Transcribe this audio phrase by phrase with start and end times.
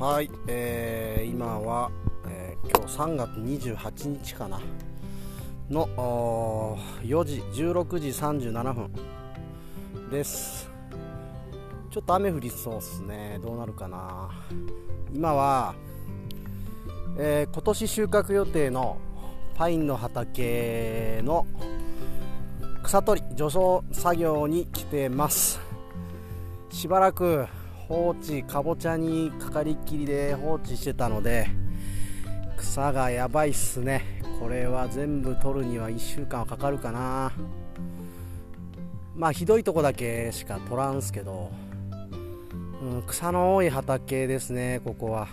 [0.00, 1.90] はい、えー、今は、
[2.28, 3.30] えー、今日3月
[3.74, 4.60] 28日かな
[5.68, 8.92] の4時16時37分
[10.08, 10.70] です。
[11.90, 13.40] ちょっと雨降りそうっすね。
[13.42, 14.30] どうなるかな。
[15.12, 15.74] 今は、
[17.18, 18.98] えー、今年収穫予定の
[19.56, 21.44] パインの畑の
[22.84, 25.58] 草取り除草作業に来てます。
[26.70, 27.48] しばらく
[27.88, 31.48] 放置かぼちゃにかかりっきりで放置してたので
[32.58, 34.20] 草がやばいっすね。
[34.40, 37.32] これは全部取るには1週間はかかるかな。
[39.16, 41.50] まあひどいとこだけしか取らんすけど、
[42.82, 45.28] うん、草の多い畑ですねここは。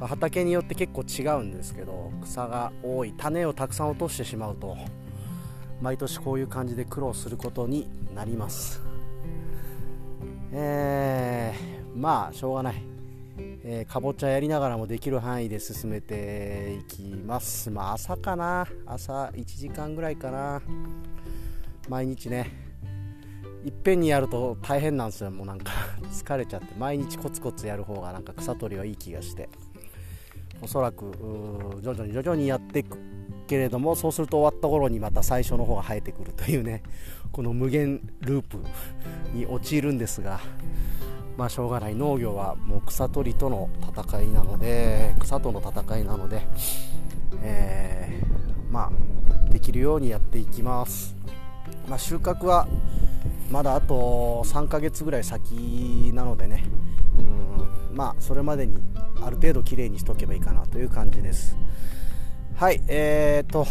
[0.00, 4.76] 畑によって結構違うんですけど草が多い種をたくさん落としてしまうと
[5.80, 8.95] 毎年こういう感じで苦労することになります。
[12.06, 12.76] まあしょうがない、
[13.64, 17.68] えー、かぼちゃやりながらもできる範囲で進めていきます。
[17.68, 18.64] まあ朝かな。
[18.86, 20.62] 朝1時間ぐらいかな。
[21.88, 22.52] 毎日ね。
[23.64, 25.32] いっぺんにやると大変なんですよ。
[25.32, 25.72] もうなんか
[26.12, 26.66] 疲れちゃって。
[26.78, 29.48] 毎日コツコツやる方がなんか草取りはいい気がして。
[30.62, 31.10] おそらく
[31.82, 32.98] 徐々に徐々にやっていく
[33.48, 36.84] けれどもそうすると終わった頃にまた最初の方が生えてくるというね
[37.32, 38.58] この無限ループ
[39.34, 40.40] に陥るんですが
[41.36, 46.42] まあしょうがない農業はもう草取りとの戦いなので草との戦いなので、
[47.42, 51.14] えー、まあできるようにやっていきます、
[51.88, 52.66] まあ、収穫は
[53.50, 56.64] まだあと3ヶ月ぐらい先なのでね
[57.18, 58.78] うんまあそれまでに
[59.22, 61.56] ある程度きれいにしとけばいいかなという感じです。
[62.56, 63.66] はいえーと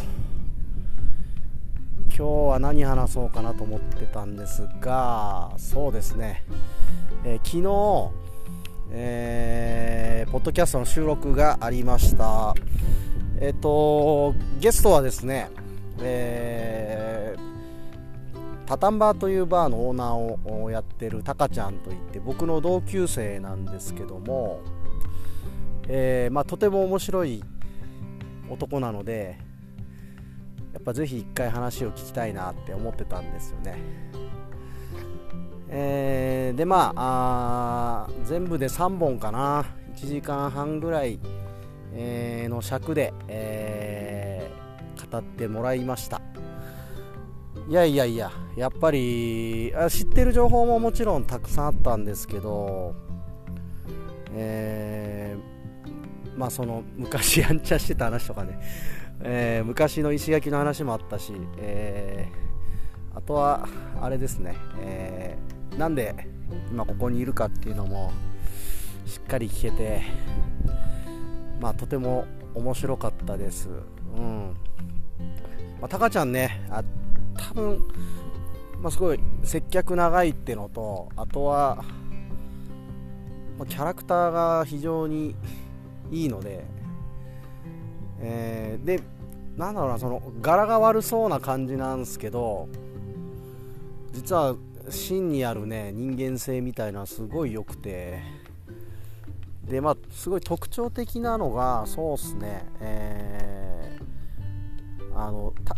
[2.18, 6.46] 今日は何話そうかなと思ってたんですがそうですね、
[7.26, 8.14] えー、昨日、
[8.92, 12.56] えー、ポッドキャストの収録がありました。
[13.42, 15.50] えっ、ー、とゲストはですね、
[16.00, 24.62] えー、タタンバーというバーのオーナーをやってるタカちゃんといって僕の同級生なんですけども、
[25.90, 27.44] えまあ、とても面白い
[28.50, 29.38] 男なので
[30.76, 33.80] やっぱぜひ一回話を聞きたいなって思ってたんですよね。
[35.70, 39.66] えー、でまあ全部で3本かな。
[39.96, 41.18] 1時間半ぐらい、
[41.94, 46.22] えー、の尺で、えー、語ってもらいました。
[47.70, 52.94] いやいやいややっぱりあ知ってる情報ももちろんたくさんあったんですけど、
[54.34, 58.60] えー、まあその昔やんちゃしてた話とかね。
[59.22, 63.68] えー、昔の石垣の話もあったし、えー、あとは
[64.02, 66.28] あれですね、えー、なんで
[66.70, 68.12] 今ここにいるかっていうのも
[69.06, 70.02] しっかり聞けて、
[71.60, 73.70] まあ、とても面白かったです。
[74.18, 74.56] うん
[75.80, 76.84] まあ、タカちゃんねあ
[77.36, 77.80] 多分、
[78.82, 81.84] まあ、すごい接客長いってのとあとは、
[83.58, 85.36] まあ、キャラクターが非常に
[86.12, 86.66] いいので
[88.20, 89.02] えー、で
[89.58, 92.68] なんだろうなその柄が悪そうな感じなんですけど
[94.12, 94.56] 実は
[94.90, 98.22] 芯にあるね人間性みたいなすごい良くて
[99.64, 105.76] でまあすごい特徴的なのがそうっすねえー、あのた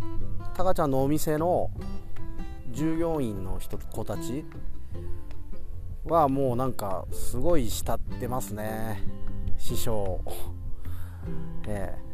[0.55, 1.69] たかちゃんのお店の
[2.71, 4.43] 従業員の人子たち
[6.05, 9.01] はもうなんかすごい慕ってますね
[9.57, 10.21] 師匠。
[11.67, 12.06] ええ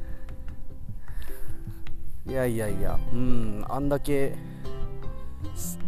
[2.25, 4.35] いやいやいやうんあんだけ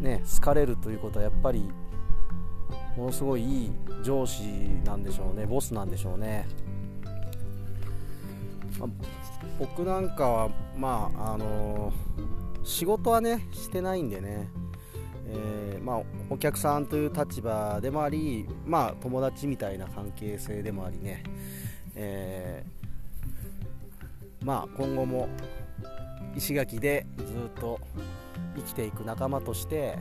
[0.01, 1.69] ね好かれるということはやっぱり
[2.97, 3.71] ものすごいいい
[4.03, 4.43] 上司
[4.83, 6.47] なんでしょうねボスなんでしょうね、
[8.79, 8.89] まあ、
[9.59, 14.49] 僕なんかはまああのー、仕事はねしてないんでね。
[15.27, 21.23] えー、まあ、お客さんという立場でもあり、まあ、友達みたいな関係性でもありね、
[21.95, 25.27] えー、まあ、今後も
[26.35, 27.79] 石垣でずっと
[28.55, 29.97] 生きていく仲間として、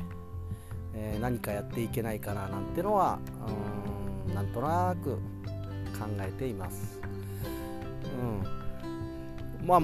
[0.95, 3.19] えー、何かやっていけないかななんてのは
[4.29, 5.17] うんなんとなく
[5.99, 7.01] 考えています。
[9.61, 9.83] うん、まあ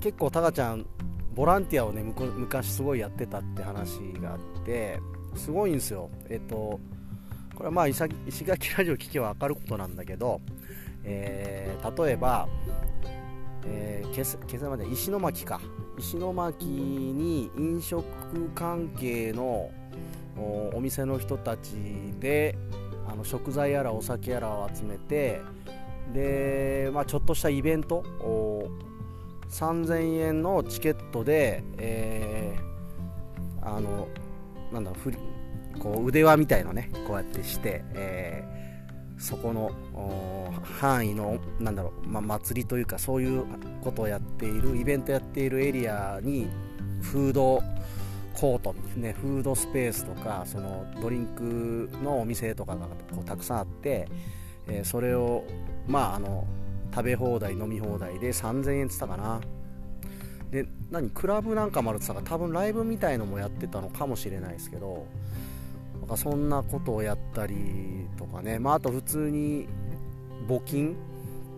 [0.00, 0.86] 結構タカちゃん
[1.34, 5.00] ボランティアをね昔すごいやってたって話があって
[5.34, 6.80] すごいんですよえっと
[7.54, 8.00] これはまあ石
[8.44, 10.40] 垣ラジオ聞けば分かることなんだけど、
[11.04, 12.48] えー、例えば
[13.64, 14.22] えー、今
[14.56, 15.60] 朝まで石巻か。
[15.98, 18.04] 石巻に飲食
[18.54, 19.70] 関係の
[20.72, 21.72] お店の人たち
[22.20, 22.56] で
[23.08, 25.40] あの食材やらお酒やらを集めて
[26.12, 28.04] で、まあ、ちょっとしたイベント
[29.50, 34.08] 3000円のチケットで、えー、あの
[34.72, 38.57] なんだろうこう腕輪みたいのねこうやってして、えー、
[39.18, 39.72] そこの
[40.62, 43.44] 範囲のなんだろう、まあ、祭りというかそういう
[43.82, 46.48] ことをやっているイベントやっているエリアに
[47.02, 47.62] フード
[48.34, 54.08] コート、ね、フードスペースとかそのドリンクのお店とかがこうたくさんあって、
[54.68, 55.44] えー、それを
[55.88, 56.46] まああの
[56.94, 59.40] 食べ放題飲み放題で3000円っつったかな。
[60.50, 65.06] で何クラブなんかもあるって言ったから多分ライブみたいのもやってたのかもしれないですけど
[66.08, 69.68] かそんなことをやったりとかね、まあ、あと普通に
[70.48, 70.96] 募金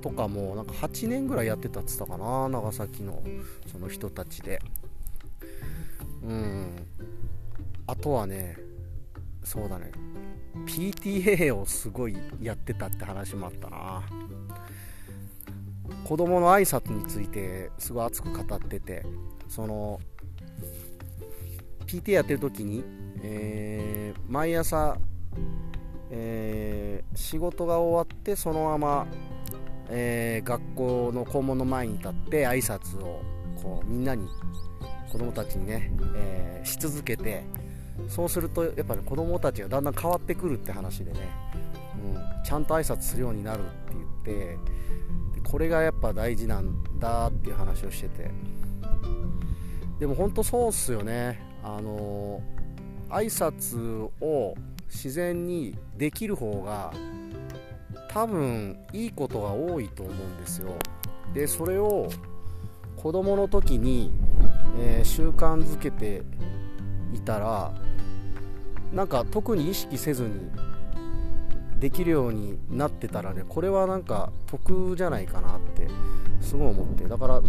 [0.02, 3.22] とかもなんか8年ぐらいやってたって言ったかな長崎の
[3.70, 4.60] その人たちで。
[6.22, 6.86] うん。
[7.86, 8.56] あとはね
[9.44, 9.90] そうだね。
[10.66, 14.02] PTA をすごいやってたって話もあったな。
[16.04, 19.04] 子供の挨拶についてすごい熱く語ってて。
[19.50, 20.00] その
[21.86, 22.84] PTA やってる時に、
[23.20, 23.79] えー、
[24.30, 24.96] 毎朝、
[26.08, 29.06] えー、仕事が終わってそのまま、
[29.88, 33.20] えー、学校の校門の前に立って挨拶を
[33.60, 34.28] こうみんなに
[35.10, 37.42] 子供たちにね、えー、し続けて
[38.08, 41.18] そうするとやっぱり子供たちがだんだん変わってくるって話でね、
[42.14, 43.66] うん、ちゃんと挨拶するようになるっ
[44.22, 48.30] て言ってこれがやっぱ大事なんだっていう話をしてて。
[49.98, 51.38] でも本当そうっすよね。
[51.62, 52.42] あの
[53.10, 54.54] 挨拶を
[54.88, 56.92] 自然にできる方が
[58.08, 60.74] 多分いいことが多いと思うんですよ。
[61.34, 62.08] でそれを
[62.96, 64.12] 子供の時に
[64.78, 66.22] えー、習慣づけて
[67.12, 67.72] いたら
[68.92, 70.50] なんか特に意識せずに
[71.78, 75.88] できるようになってたらねこれはなんか得じゃないかなって
[76.40, 77.08] すごい思って。
[77.08, 77.42] だから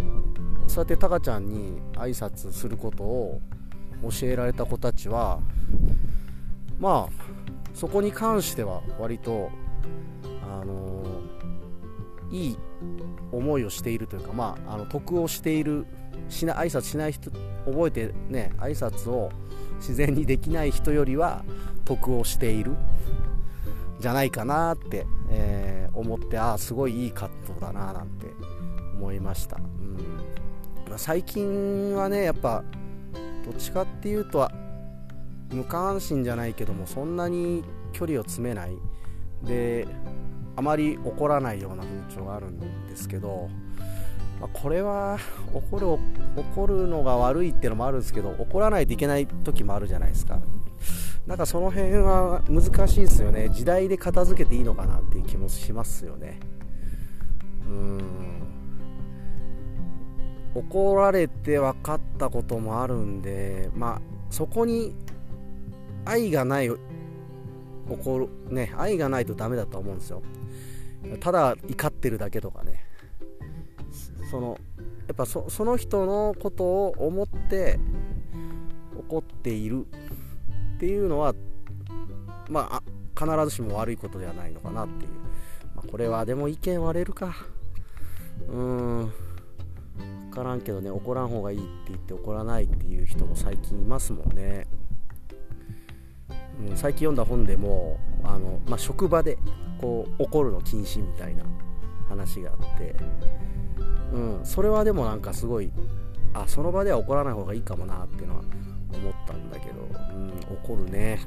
[0.66, 3.40] そうやってタカちゃんに挨拶することを
[4.02, 5.40] 教えられた子たちは
[6.78, 7.22] まあ
[7.74, 9.50] そこに関しては割と
[10.42, 11.02] あの、
[12.30, 12.58] いい
[13.30, 15.86] 思いをしているというかまああの得をしている
[16.28, 17.30] しな挨拶しない人
[17.64, 19.30] 覚えてね挨拶を
[19.76, 21.44] 自然にできない人よりは
[21.84, 22.76] 得をしている
[24.00, 28.26] じゃないかなって、えー、思ってああすごいいいカットだななんて
[28.94, 29.60] 思いました、う
[30.94, 32.64] ん、最近はねやっぱ
[33.44, 34.48] どっちかっていうと
[35.50, 38.76] 無関心じゃないけどもそんなに距離を詰めない。
[39.42, 39.86] で
[40.54, 43.48] あまり怒らないような風潮があるんですけど
[44.42, 45.18] まあ、これは
[45.54, 45.86] 怒る
[46.36, 50.40] 怒るのが悪いっていうのもあるんですけど怒らないといけない時もあるじゃないですか。
[51.28, 53.50] なんかその辺は難しいですよね。
[53.50, 56.40] 時代で片付けていいのかなっていう気もしますよね。
[57.68, 58.31] うん。
[60.54, 64.00] 怒られて分かったこともあるんでまあ
[64.30, 64.94] そこに
[66.04, 66.70] 愛がない
[67.88, 70.22] 怒るね愛がないとダメだと思うんですよ。
[71.20, 72.84] ただ怒ってるだけとかね。
[74.30, 74.58] その
[75.08, 77.78] やっぱその人のことを思って
[78.96, 79.86] 怒っている
[80.76, 81.34] っていうのは
[82.48, 82.82] まあ
[83.18, 85.10] 必ずしも悪いことではないのかなっていう、
[85.74, 87.34] まあ、これはでも意見割れるか。
[88.48, 88.56] うー
[89.04, 89.12] ん。
[90.32, 94.66] からんけどね怒らん方がいいって言って怒らないっていう人も最近いますもんね、
[96.68, 99.38] うん、最近読んだ本でもあの、まあ、職場で
[99.80, 101.44] こう怒るの禁止みたいな
[102.08, 102.96] 話があって。
[104.12, 105.70] うん、それはでもなんかすごい
[106.34, 108.42] あその場では怒らない方がいいかもなっていうのは
[108.92, 109.80] 思ったんだけど、
[110.14, 111.20] うん、怒るね。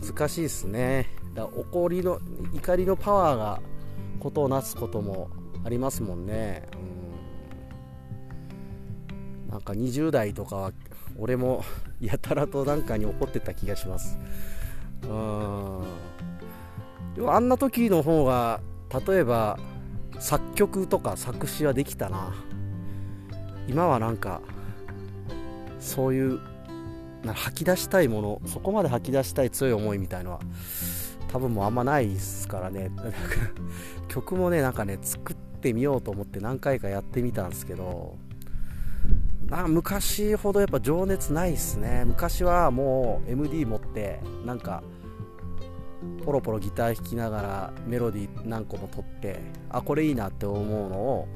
[0.00, 1.06] 難しいっすね。
[1.34, 2.20] だ怒りの
[2.52, 3.60] 怒りのパワーが
[4.20, 5.30] ことをなすことも
[5.64, 6.68] ありますもんね、
[9.56, 10.72] なんか20代とかは
[11.18, 11.64] 俺も
[11.98, 14.18] やたらとなんかに怒ってた気がします。
[15.02, 15.82] うん。
[17.14, 18.60] でもあんな時の方が
[19.06, 19.58] 例えば
[20.18, 22.34] 作曲とか作詞はできたな。
[23.66, 24.42] 今はなんか
[25.80, 26.38] そういう
[27.24, 30.40] 吐き出したいものそこまで吐き出したい強い思いみたいのは
[31.28, 32.90] 多分もうあんまないですからね。
[34.08, 38.18] 曲もねなんかね作ってみようと思って何回かやってみたんですけど
[39.46, 42.04] な昔ほどやっぱ情熱ないっすね。
[42.04, 44.82] 昔はもう MD 持ってなんか
[46.24, 51.28] ポロポロギター弾きながらメロディー何個も取ってあこれいいなって思うのを、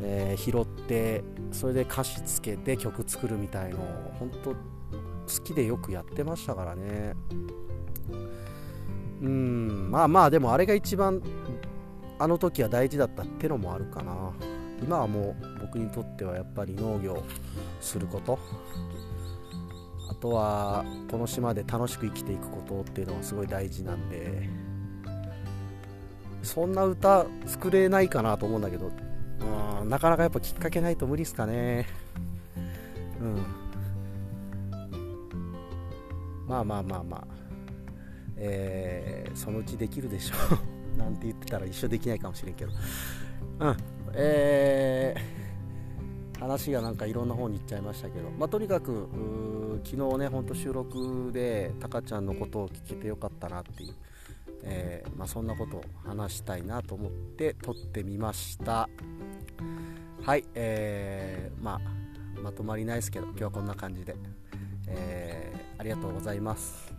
[0.00, 4.56] えー、拾ってそれで歌詞つけて曲作るみたいのを本当好
[5.44, 7.14] きでよくやってましたからね。
[9.20, 11.22] うんまあまあでもあれが一番
[12.18, 14.32] あの時は大事だったってのもあるかな。
[14.82, 17.22] 今はもう僕にとってはやっぱり農業
[17.80, 18.38] すること。
[20.10, 24.48] あとはこの島で楽しく生きていくことっていうのがすごい大事なんで。
[26.42, 28.86] そんな歌作れないかなと思うんだけど。
[28.86, 31.86] うんなかなかやっぱきっかけないと無理っすかね。
[33.20, 33.62] うん。
[36.46, 37.26] まあまあまあまあ。
[38.36, 40.34] えー、そのうちできるでしょ
[40.94, 40.98] う。
[40.98, 42.72] なんて言ってたら一生できないかもしれんけど。
[43.60, 43.76] うん。
[44.14, 49.08] えー、話がなんかいろんな方に行っちゃいましたけど、まあ、とにかく
[49.84, 53.94] 昨日ね、ほんと収録でタカちゃんのことを聞けてよかったなっていう、
[54.62, 58.88] えー、まあ、そんなことを話したいなと思って撮ってみました。
[60.22, 61.80] はい、えー、ま
[62.36, 64.14] あ、まとまりないですけど、今日はこんな感じで、
[64.88, 66.92] え、ありがとうございます。